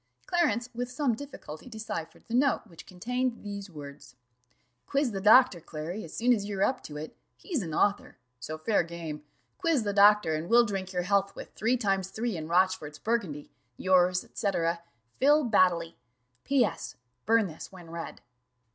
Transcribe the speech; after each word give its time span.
Clarence 0.25 0.67
with 0.73 0.89
some 0.89 1.13
difficulty 1.13 1.69
deciphered 1.69 2.25
the 2.27 2.33
note, 2.33 2.61
which 2.65 2.87
contained 2.87 3.43
these 3.43 3.69
words: 3.69 4.15
"Quiz 4.87 5.11
the 5.11 5.21
doctor, 5.21 5.59
Clary, 5.61 6.03
as 6.03 6.11
soon 6.11 6.33
as 6.33 6.45
you 6.45 6.57
are 6.57 6.63
up 6.63 6.81
to 6.81 6.97
it 6.97 7.15
he's 7.37 7.61
an 7.61 7.71
author 7.71 8.17
so 8.39 8.57
fair 8.57 8.81
game 8.81 9.23
quiz 9.59 9.83
the 9.83 9.93
doctor, 9.93 10.33
and 10.33 10.49
we'll 10.49 10.65
drink 10.65 10.91
your 10.91 11.03
health 11.03 11.35
with 11.35 11.53
three 11.53 11.77
times 11.77 12.09
three 12.09 12.35
in 12.35 12.47
Rochfort's 12.47 12.97
burgundy. 12.97 13.51
"Yours, 13.77 14.25
&c. 14.33 14.47
"PHIL. 15.19 15.43
BADDELY. 15.43 15.95
"P.S. 16.45 16.95
Burn 17.27 17.45
this 17.45 17.71
when 17.71 17.91
read." 17.91 18.21